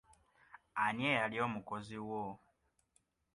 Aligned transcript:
Ani 0.83 1.03
eyali 1.11 1.37
omukozi 1.47 1.97
wo? 2.07 2.23